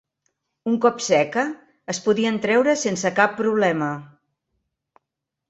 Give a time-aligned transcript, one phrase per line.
[0.69, 1.43] Un cop seca
[1.95, 3.93] es podien treure sense cap problema.